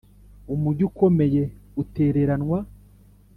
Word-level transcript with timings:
Umugi 0.53 0.81
ukomeye 0.89 1.43
utereranwa 1.81 2.59